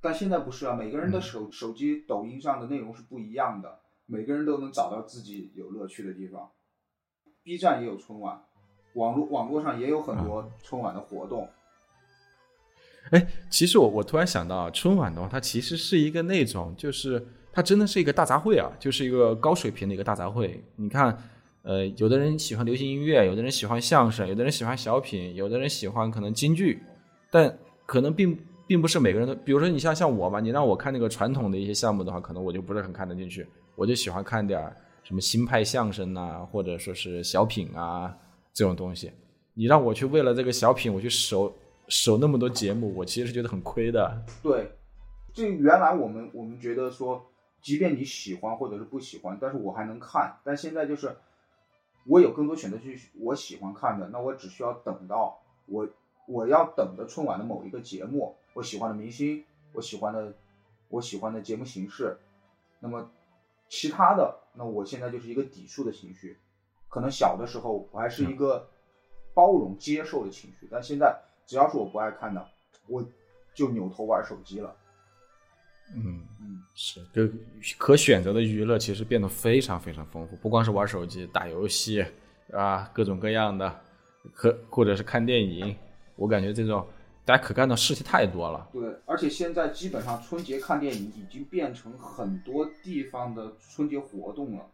[0.03, 6.51] 但现在不是啊，每个人的手、手机抖音上的内容是不一样的，每个人都能找到自己有乐趣的地方
[7.43, 8.45] ，B 站也有春晚，
[8.99, 11.49] 网络网络上也有很多春晚的活动。
[13.11, 20.51] 哎，其实我我突然想到啊，春晚的话，它其实是一个那种，就是它真的是一个大杂烩啊，就是一个高水平的一个大杂烩。
[20.77, 21.17] 你看，
[21.63, 26.83] 呃，有的人喜欢流行音乐，有的人喜欢相声，有的人喜欢小品，有的人喜欢可能京剧，
[27.31, 27.57] 但
[27.87, 34.61] 可能并并不是每个人都，比如说你像像我吧，你让我看那个传统的一些项目的话，可能我就不是很看得进去，我就喜欢看点
[35.03, 38.15] 什么新派相声呐、或者说是小品啊
[38.59, 39.13] 这种东西。
[39.55, 41.55] 你让我去为了这个小品我去守
[41.87, 44.21] 守那么多节目，我其实是觉得很亏的。
[44.43, 44.73] 对，
[45.33, 47.25] 这原来我们我们觉得说，
[47.63, 50.41] 即便你喜欢或者是不喜欢，但是我还能看。
[50.43, 51.17] 但现在就是，
[52.05, 55.89] 我有更多选择去我喜欢看的，那我只需要等到我
[56.27, 60.35] 我要等的春晚的某一个节目，我喜欢的明星，我喜欢的
[60.89, 62.19] 我喜欢的节目形式，
[62.81, 63.09] 那么
[63.69, 66.37] 其他的，那我现在就是一个抵触的情绪。
[66.89, 68.69] 可能小的时候我还是一个
[69.35, 72.45] 包容接受的情绪，但现在只要是我不爱看的，
[72.89, 73.05] 我
[73.55, 74.75] 就扭头玩手机了。
[75.95, 77.27] 嗯，嗯，是，就
[77.79, 82.05] 可选择的娱乐其实变得非常非常丰富，不光是玩手机、打游戏
[82.53, 83.81] 啊，各种各样的，
[84.35, 85.75] 可或者是看电影，
[86.17, 86.87] 我感觉这种
[87.25, 88.69] 大家可干的事情太多了。
[88.73, 94.67] 对，而且现在基本上春节看电影已经变成很多地方的春节活动了。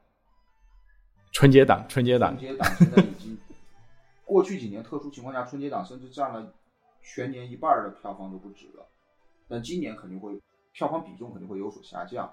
[1.35, 3.37] 春节档，春节档春，节档现在已经，
[4.25, 6.55] 过去几年特殊情况下，春节档甚至占了
[7.03, 8.87] 全年一半的票房都不止了。
[9.49, 10.41] 但今年肯定会
[10.73, 12.33] 票房比重肯定会有所下降。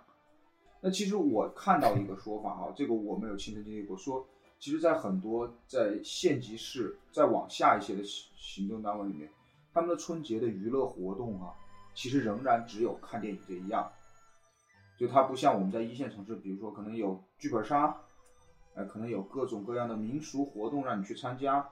[0.81, 4.23] 那其实我看到一个说法哈，这个我没有亲身经历过，说
[4.59, 9.27] 其实，在很多在县级市再往下一些的行行政单位里面，
[9.73, 11.55] 他们的春节的娱乐活动啊，
[11.95, 13.91] 其实仍然只有看电影这一样。
[14.95, 17.97] 就它不像我们在一线城市，比如说可能有剧本杀，
[18.73, 21.67] 呃，可能有各种各样的民俗活动让你去参加，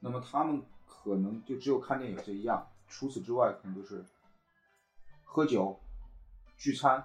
[0.00, 4.04] 那么他们可能就只有看电影这一样，除此之外可能就是
[5.24, 5.78] 喝酒、
[6.58, 7.04] 聚餐、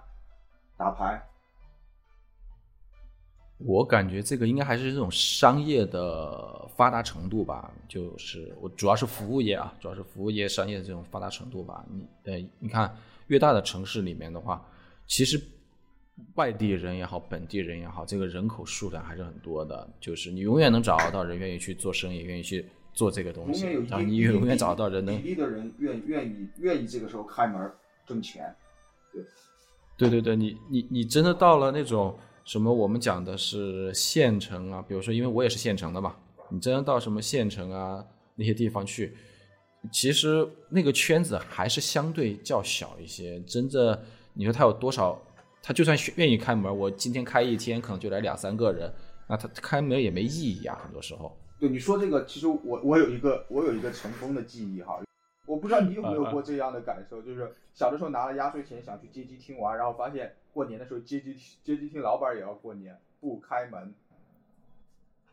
[0.75, 1.21] 打牌。
[3.59, 11.83] 我感觉这个应该还是这种商业的发达程度吧，就是我主要是服务业啊，主要是服务业商业的这种发达程度吧。
[11.89, 12.95] 你呃，你看
[13.27, 14.63] 越大的城市里面的话，
[15.07, 15.41] 其实
[16.35, 19.87] 外地人也好，本地人也好，这个人口数量还是很多的。
[19.99, 27.71] 就是你永远能找得到人愿意去做生意，愿意去做这个东西然后定你永远找得到人能比例的人愿愿意愿意这个时候开门
[28.05, 28.55] 挣钱。
[29.97, 36.15] 对对对，你你你真的到了那种什么我们讲的是县城啊，比如说因为我也是县城的嘛，
[36.49, 38.03] 你真的到什么县城啊
[38.35, 39.15] 那些地方去，
[39.91, 43.39] 其实那个圈子还是相对较小一些。
[43.41, 44.03] 真的，
[44.33, 45.19] 你说他有多少？
[45.61, 48.93] 他就算愿意开门，我今天开一天可能就来两三个人，
[49.27, 51.37] 那他开门也没意义啊，很多时候。
[51.59, 55.01] 对你说这个，其实我我有一个我有一个成功的记忆哈，
[55.45, 63.93] 我不知道你有没有过这样的感受，就是小的时候拿了压岁钱想去街机厅玩，然后发现过年的时候街机街机厅老板也要过年不开门。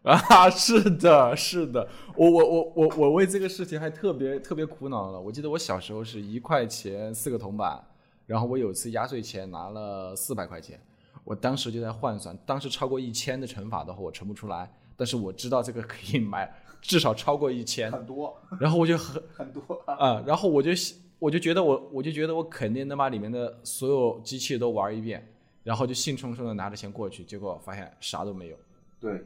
[0.02, 5.20] 啊，是的，是的，我我我我我为这个事情还特别特别苦恼了。
[5.20, 7.82] 我记得我小时候是一块钱四个铜板，
[8.26, 10.80] 然后我有一次压岁钱拿了四百块钱，
[11.24, 20.70] 我当时就在换算，当时超过一千的乘法的话我乘不出来，但是我知道这个可以买至少超过一千，很多然后我就很 很多，啊、然后我就
[21.18, 25.26] 我就觉得我我就觉得我肯定能把里面的所有机器都玩一遍，
[25.62, 28.56] 然后就兴冲冲的拿着钱过去，结果发现啥都没有。
[29.00, 29.24] 对，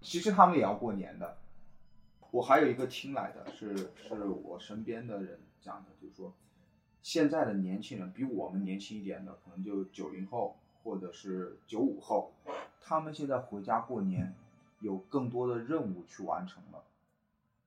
[0.00, 1.36] 其实他们也要过年的。
[2.30, 6.32] 我还有一个听来的是是我身边的人讲的，就是说
[7.02, 12.32] 现在的年轻人比我们年轻一点的，可能就九零后或者是九五后，
[12.80, 14.34] 他们现在回家过年
[14.80, 16.84] 有更多的任务去完成了。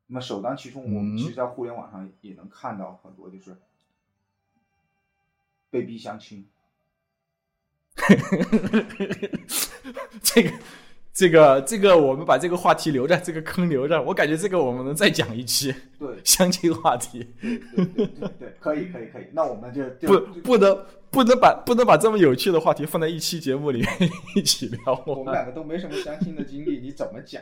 [0.07, 3.57] 那么首当其冲，我们其实，在互联网上也能看到很多，就是
[5.69, 6.47] 被逼相亲。
[10.21, 10.51] 这个。
[11.13, 14.01] 这个这个，我们把这个话题留着，这个坑留着。
[14.01, 15.71] 我感觉这个我们能再讲一期。
[15.99, 17.31] 对， 相亲话题。
[17.39, 18.07] 对对
[18.39, 19.27] 对，可以可以可以。
[19.31, 23.89] 那我们就 不不能不能把不能把这么有趣的话题放在一期节目里面
[24.35, 25.03] 一起聊。
[25.05, 27.39] 我们两个都没什么相亲的经历，你怎么讲？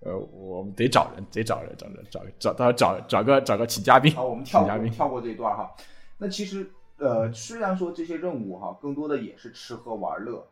[0.00, 4.10] 呃，我们得找人，得找人，找人，找找到找找个找个请嘉宾。
[4.14, 5.70] 好，我们跳嘉宾跳过这一段哈。
[6.16, 10.48] 那其实呃，虽然说这些任务哈，更多的也是吃喝玩乐，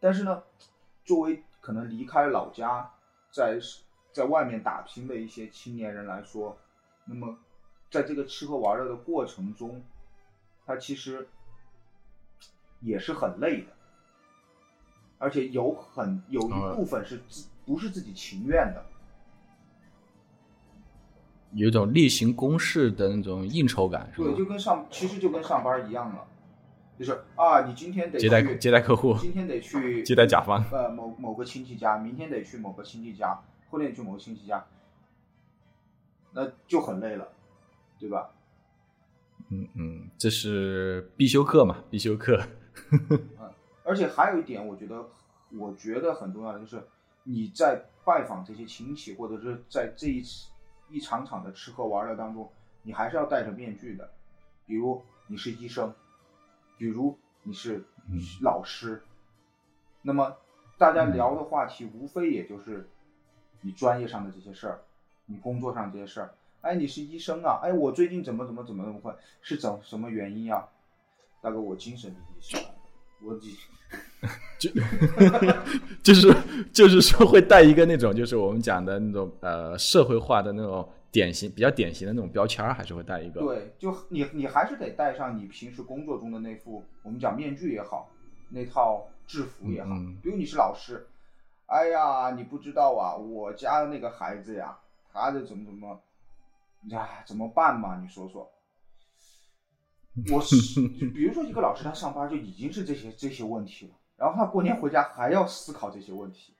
[0.00, 0.42] 但是呢。
[1.06, 2.90] 作为可能离开老家，
[3.30, 3.58] 在
[4.12, 6.58] 在外面打拼的一些青年人来说，
[7.04, 7.38] 那么
[7.90, 9.82] 在这个吃喝玩乐的过程中，
[10.66, 11.28] 他其实
[12.80, 13.68] 也是很累的，
[15.18, 18.84] 而且有很有一部分是自不是自己情愿的，
[21.52, 26.26] 有一种例行公事的那种应酬感，对，就跟上其实就跟上班一样了。
[26.98, 34.64] 就是啊，你今天得接待接待客户，今天得去接待甲方，呃，某某个亲戚家，明天得去某个亲戚家，后天去某个亲戚家，
[36.32, 37.28] 那就很累了，
[37.98, 38.30] 对吧？
[39.50, 42.42] 嗯嗯，这是必修课嘛，必修课。
[42.90, 43.20] 嗯，
[43.84, 45.06] 而且还有一点，我觉得，
[45.52, 46.82] 我觉得很重要的就是，
[47.24, 50.48] 你在拜访这些亲戚，或者是在这一次
[50.88, 52.50] 一场场的吃喝玩乐当中，
[52.82, 54.10] 你还是要戴着面具的，
[54.66, 55.92] 比如你是医生。
[56.78, 57.84] 比如你是
[58.42, 59.02] 老师，
[60.02, 60.36] 那么
[60.78, 62.88] 大家聊的话题无非也就是
[63.62, 64.80] 你专业上的这些事儿，
[65.26, 66.34] 你工作上这些事儿。
[66.60, 67.60] 哎，你是医生啊？
[67.62, 70.68] 哎，我最近怎么怎么怎么那么困是怎什么原因啊？
[71.40, 72.60] 大哥，我精神病医生，
[73.22, 73.34] 我
[74.58, 74.70] 就
[76.02, 76.34] 就是
[76.72, 80.88] 就是说会带一个那种就是我们讲的那种呃社会化的那种。
[81.16, 83.40] 典型比较典型的那种标签还是会带一个。
[83.40, 88.10] 对，就你你还是得带上你平时工作中的那副我们讲面具也好，
[88.50, 89.94] 那套制服也好。
[90.22, 91.06] 比如你是老师，
[91.64, 94.76] 哎呀，你不知道啊，我家的那个孩子呀，
[95.10, 95.98] 他的怎么怎么，
[96.90, 97.98] 呀怎么办嘛？
[97.98, 98.52] 你说说。
[100.30, 106.52] 我是 比如说一个老师，他上班就已经是这些这些问题了，然后他过年回家还要思考这些问题。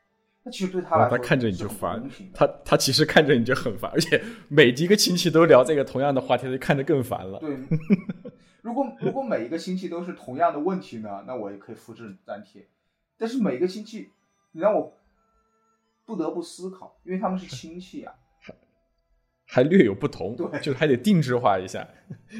[0.47, 2.09] 那其实对他来说，他看着你就烦。
[2.33, 7.41] 他他其实看着你就很烦，而且每一个亲戚都聊这个同样的话题，他就看着更烦了。
[7.41, 7.59] 对，
[8.63, 12.65] 如果如果每一个亲戚都是同样的问题呢，那我也可以复制粘贴。
[13.19, 14.13] 但是每个亲戚，
[14.53, 14.97] 你让我
[16.05, 18.15] 不得不思考，因为他们是亲戚啊，
[19.47, 21.89] 还略有不同，对，就还得定制化一下。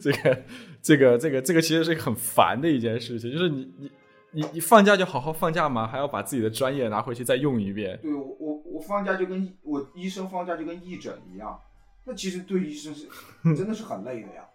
[0.00, 0.42] 这个
[0.82, 3.88] 这个这个这个其实是很烦的一件事情，就是你你。
[4.32, 7.98] 你你放假就好好放假嘛，还要把自己的专业拿回去再用一遍？
[8.02, 11.58] 对，我我我放假就跟我医生放假就跟义诊一样，
[12.04, 13.08] 那其实对医生是
[13.56, 14.48] 真的是很累的呀。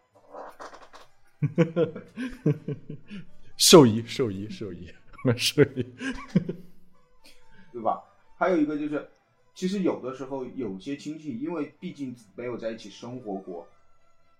[3.58, 4.88] 兽医，兽医，兽医，
[5.38, 5.86] 兽医，
[7.72, 8.02] 对吧？
[8.38, 9.10] 还有一个就是，
[9.54, 13.68] 其实有的时候有些亲戚，因为毕竟没有在一起生活过。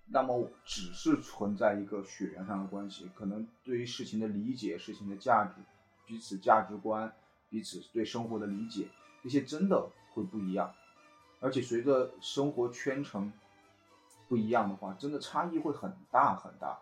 [0.08, 5.62] 那么只是存在一个血缘上的关系，可能对于事情的理解、事情的价值、
[6.06, 7.12] 彼此价值观、
[7.50, 8.88] 彼此对生活的理解，
[9.24, 10.72] 这些真的会不一样。
[11.40, 13.32] 而且随着生活圈层
[14.28, 16.78] 不一样的话，真的差异会很大很大。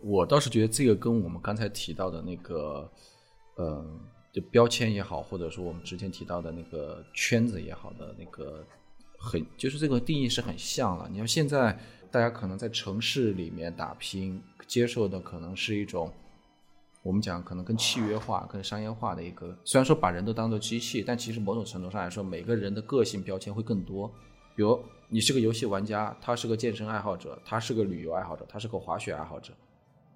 [0.00, 2.90] 我倒是觉得这个跟我们刚才提到的那个，
[3.56, 3.84] 呃，
[4.32, 8.66] 就标签也好，或者说我们之前提到的那个圈子也好的那个。
[9.24, 11.08] 很就是这个定义是很像了。
[11.08, 11.78] 你像现在
[12.10, 16.12] 大家可能在城市里面打拼，接受的可能是一种
[17.04, 19.56] 我们讲可能更契约化、更商业化的一个。
[19.64, 24.08] 虽然说把人都当做机器，但其实某种程度上来说，每个人的个性标签会更多。
[24.56, 29.54] 比如你是个游戏玩家，他是个健身爱好者，他是个旅游爱好者，他是个滑雪爱好者。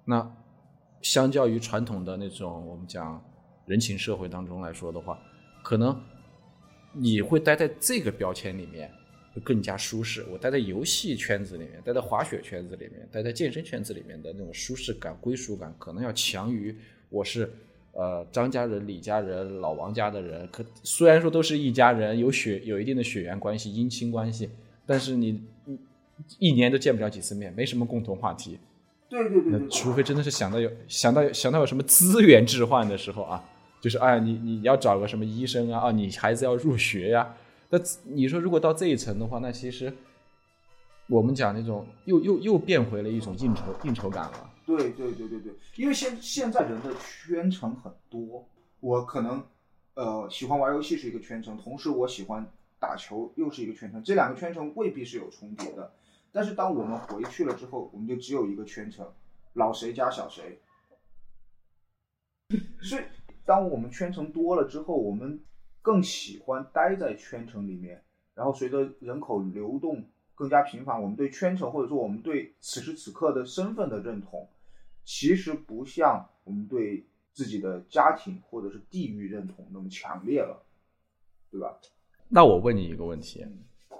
[0.03, 0.29] 那
[1.01, 3.23] 相较于传统的那种我们讲
[3.65, 5.17] 人情社会当中来说的话，
[5.63, 5.97] 可能。
[6.99, 8.91] 你会待在这个标签里面，
[9.37, 10.25] 会更加舒适。
[10.31, 16.75] 我待在游戏圈子里面，待在滑雪圈子里面，待在健身圈子里面的那种舒适感、归属感，可能要强于
[17.09, 17.47] 我是
[17.91, 20.47] 呃张家人、李家人、老王家的人。
[20.51, 24.49] 可虽然说都是一家人，有血有一定的血缘关系、姻亲关系，
[24.85, 25.39] 但是你
[26.39, 28.57] 一年都见不了几次面，没什么共同话题。
[29.07, 33.43] 对对对，除非真的是想到有想到想到有什么资源置换的时候啊。
[33.79, 35.79] 就是哎，你你要找个什么医生啊？
[35.81, 37.31] 啊，你孩子要入学呀？
[37.69, 39.93] 那你说如果到这一层的话，那其实
[41.07, 44.49] 我们讲那种又又又变回了一种应酬应酬感了。
[44.65, 48.47] 对对对对对，因为现现在人的圈层很多，
[48.79, 49.41] 我可能
[49.93, 52.45] 呃喜欢玩游戏是一个圈层，同时我喜欢
[52.79, 55.91] 打球又是一个圈层，这两个圈层未必是有重叠的。
[56.33, 59.09] 但是当我们回去了之后，我们就只有一个圈层，
[59.53, 60.59] 老谁加小谁。
[62.81, 63.01] 所以
[63.45, 65.39] 当我们圈层多了之后，我们
[65.87, 68.03] 更喜欢待在圈层里面，
[68.35, 70.03] 然后随着人口流动
[70.35, 74.45] 更加频繁，我们对圈层或者说我们对此时此刻的身份的认同，
[75.05, 80.61] 其实不像我们对自己的家庭或者是地域认同那么强烈了，
[81.49, 81.79] 对吧？
[82.27, 83.45] 那我问你一个问题，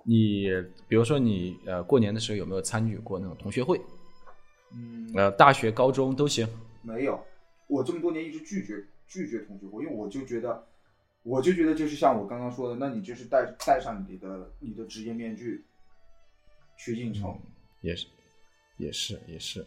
[0.04, 0.48] 你
[0.90, 3.80] 比如说你呃过年的时候有没有参与过那种同学会？
[4.76, 6.46] 嗯，呃，大学、高中都行。
[6.82, 7.18] 没有，
[7.68, 10.68] 我这么多年一直拒绝拒绝同学会，因为我就觉得，
[11.28, 15.66] 我就觉得就是像我刚刚说的，那你就是戴戴上你的你的职业面具
[16.78, 17.38] 去应酬，
[17.82, 18.08] 也是，
[18.78, 19.66] 也是，也是。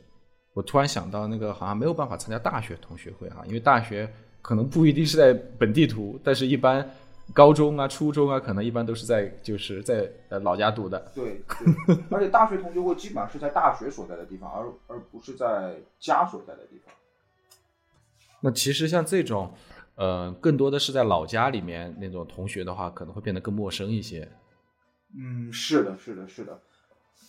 [0.54, 6.88] 我突然想到，那个好像没有办法参加大学同学会哈，因为大学可能不一定是在本地读，但是一般
[7.34, 10.98] 高中啊、初中啊，可能一般都是在就是在呃老家读的。
[11.14, 11.40] 对，
[11.86, 16.94] 对而且大学同学会基本上是在大学所在的地方，而而不是在家所在的地方。
[18.40, 19.52] 那其实像这种，
[20.00, 24.26] 呃，更多的是在老家里面那种同学的话，可能会变得更陌生一些。
[25.14, 26.58] 嗯，是的，是的，是的。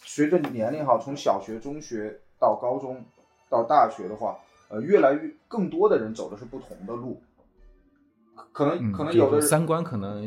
[0.04, 3.04] 随着年龄哈，从小学、中学到高中
[3.50, 7.22] 到大学的话，呃，越来越更多的人走的是不同的路。
[8.54, 10.26] 可能嗯，可能有的人三观可能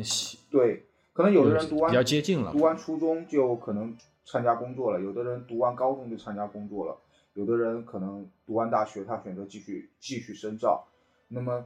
[0.51, 6.95] 对，可能有的人读完比较接近了读完初中就可能参加工作了，有的人读完高中就参加工作了，
[7.33, 10.87] 有的人可能读完大学他选择继续继续深造。
[11.27, 11.65] 那么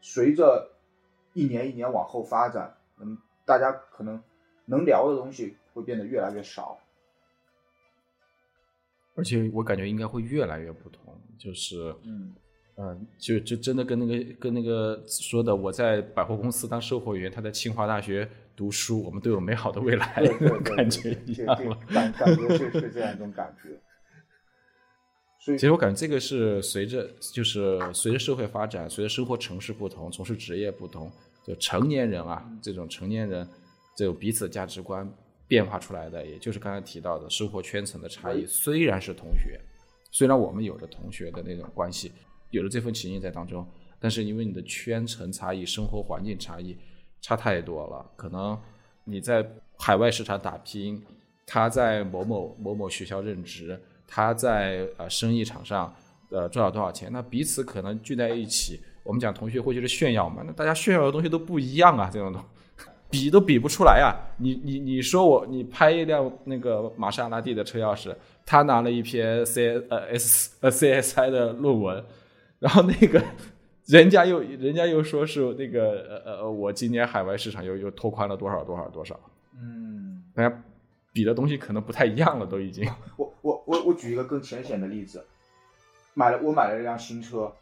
[0.00, 0.70] 随着
[1.34, 4.22] 一年一年往后发展，嗯，大家可能
[4.66, 6.78] 能聊的东西会变得越来越少。
[9.16, 12.34] 而且我感觉应该会越来越不同，就是嗯，
[12.76, 18.26] 嗯，就就真的跟那个跟那个说的，我在百货公司当售货员，他在清华大学
[18.56, 20.24] 读书，我们都有美好的未来，
[20.64, 21.76] 感觉一样了。
[21.92, 23.78] 感感觉是是这样一种感觉。
[25.40, 31.10] 所以其实我感觉这个是随着就是随着社会发展，随着生活城市不同，从事职业不同，
[31.46, 33.48] 就成年人啊，这种成年人
[33.96, 35.10] 这种彼此价值观
[35.48, 38.44] 变化出来的，也就是刚才提到的生活圈层的差异。
[38.44, 39.58] 虽然是同学，
[40.12, 42.12] 虽然我们有着同学的那种关系，
[42.50, 43.66] 有了这份情谊在当中，
[43.98, 46.76] 但是因为你的圈层差异、生活环境差异
[47.22, 48.60] 差太多了，可能
[49.04, 51.02] 你在海外市场打拼，
[51.46, 53.80] 他在某某某某学校任职，
[54.10, 55.94] 他在呃生意场上
[56.30, 62.42] 呃赚了多少钱，那彼此可能聚在一起，我们讲同学会就是炫耀嘛，那大家炫耀的东西都不一样啊，这种东
[63.08, 64.14] 比都比不出来啊！
[64.38, 68.14] 你你你说我你拍一辆那个玛莎拉蒂的车钥匙，
[68.46, 72.04] 他拿了一篇 C 呃 S 呃 CSI 的论文，
[72.60, 73.20] 然后那个
[73.86, 79.18] 人家又人家又说是那个呃呃我今年海外市场又又拓宽了多少多少多少，
[79.60, 80.62] 嗯，大家
[81.12, 82.88] 比的东西可能不太一样了，都已经。
[83.16, 85.24] 我我我我举一个更浅显的例子，
[86.14, 87.52] 买了我买了一辆新车，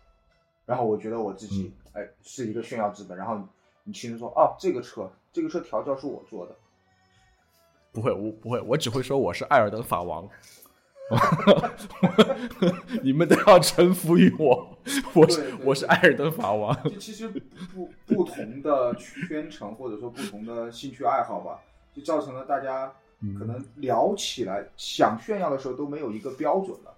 [0.65, 3.39] 然后我觉得我自己、哎是一个炫耀资本，然后
[3.85, 6.57] 你亲自说哦这个车这个车调教是我做的，
[7.93, 10.27] 不会，我不会，我只会说我是艾尔登法王。
[13.03, 14.79] 你们都要臣服于我，
[15.15, 15.29] 我
[15.65, 16.75] 我是艾尔登法王。
[16.85, 21.61] 就其实不不同的圈层或者说不同的兴趣爱好吧，
[21.95, 22.95] 就造成了大家
[23.39, 26.95] 可能聊起来想炫耀的时候都没有一个标准了。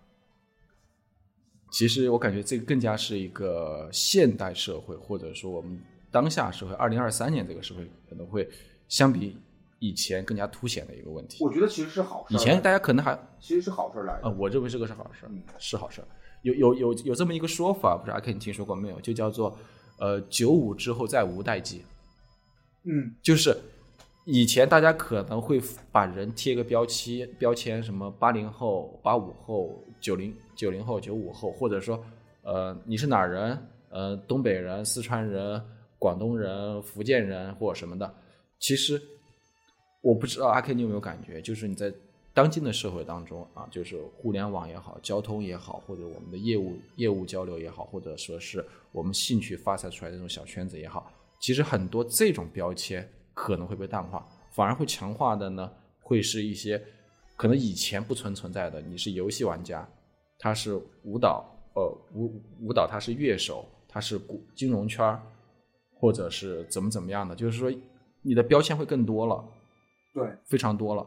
[1.70, 8.48] 其实我感觉这个更加是一个现代社会，或者说我们当下社会，二零二三年这个社会可能会
[8.88, 9.38] 相比
[9.78, 11.42] 以前更加凸显的一个问题。
[11.44, 12.34] 我觉得其实是好事。
[12.34, 14.28] 以前大家可能还其实是好事来的。
[14.28, 16.02] 啊，我认为这个是好事嗯，是好事。
[16.42, 19.00] 有有有有这么一个说法，不知道阿 K 你听说过没有？
[19.00, 19.56] 就叫做
[19.98, 21.84] 呃九五之后再无代际。
[22.82, 23.56] 嗯就是
[24.24, 25.60] 以前大家可能会
[25.90, 32.02] 把人贴个标签，标签什么八零后、八五后、九零九零后、九五后，或者说
[32.42, 33.58] 呃你是哪儿人？
[33.92, 35.60] 呃东北人、四川人、
[35.98, 38.14] 广东人、福建人或什么的。
[38.60, 39.02] 其实
[40.00, 41.92] 我不知道阿 K 你有没有感觉，就是你在
[42.32, 51.10] 当今的社会当中啊，就是互联网也好，交通也好，或者我们的业务业务交流也好，或者说是我们兴趣发散出来的这种小圈子也好，
[51.40, 53.10] 其实很多这种标签
[53.40, 55.72] 可能会被淡化，反而会强化的呢，
[56.02, 56.78] 会是一些
[57.38, 58.82] 可能以前不存存在的。
[58.82, 59.88] 你是游戏玩家，
[60.38, 65.22] 他是舞蹈，呃，舞舞蹈他是乐手，他是股金融圈儿，
[65.94, 67.72] 或者是怎么怎么样的，就是说
[68.20, 69.42] 你的标签会更多了，
[70.12, 71.06] 对，非常多了。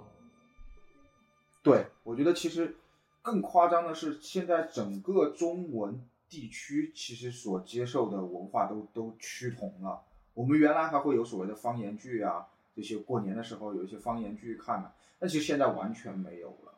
[1.61, 2.75] 对，我觉得其实
[3.21, 10.01] 更夸张的是，现在整个中文地区其实所接受的文化都都趋同了。
[10.33, 16.73] 我们原来还会有所谓的方言剧啊，这些过年的时候有一些方言剧看的，但其实现在完全没有了。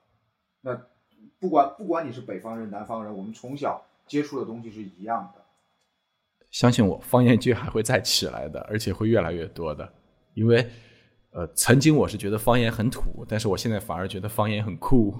[0.61, 0.81] 那
[1.39, 5.41] 不管不管你是北方人、南方人，我们从小接触的东西是一样的。
[6.51, 9.91] 相信我，方言剧还会再起来的，而且会越来越多的。
[10.33, 10.69] 因为，
[11.31, 15.13] 呃，曾经我是觉得方言很土，但是我现在反而觉得方言很酷。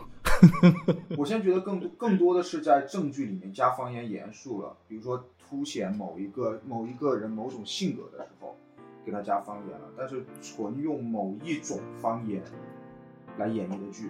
[1.17, 8.55] 我现在觉得更多更多的是在正剧里面加方言元素了，比如说凸显某一个某一个人某种性格的时候，
[9.05, 9.91] 给他加方言了。
[9.97, 12.41] 但是纯用某一种方言
[13.37, 14.09] 来演绎的剧。